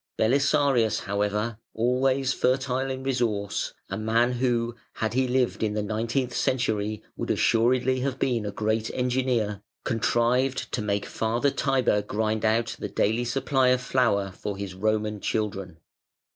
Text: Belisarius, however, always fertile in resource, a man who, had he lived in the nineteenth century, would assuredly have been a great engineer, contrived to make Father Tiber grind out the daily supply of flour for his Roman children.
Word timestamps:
Belisarius, 0.17 1.01
however, 1.01 1.59
always 1.75 2.33
fertile 2.33 2.89
in 2.89 3.03
resource, 3.03 3.75
a 3.87 3.97
man 3.99 4.31
who, 4.31 4.75
had 4.93 5.13
he 5.13 5.27
lived 5.27 5.61
in 5.61 5.75
the 5.75 5.83
nineteenth 5.83 6.35
century, 6.35 7.03
would 7.15 7.29
assuredly 7.29 7.99
have 7.99 8.17
been 8.17 8.43
a 8.43 8.51
great 8.51 8.89
engineer, 8.95 9.61
contrived 9.83 10.71
to 10.71 10.81
make 10.81 11.05
Father 11.05 11.51
Tiber 11.51 12.01
grind 12.01 12.43
out 12.43 12.75
the 12.79 12.89
daily 12.89 13.25
supply 13.25 13.67
of 13.67 13.79
flour 13.79 14.31
for 14.31 14.57
his 14.57 14.73
Roman 14.73 15.19
children. 15.21 15.77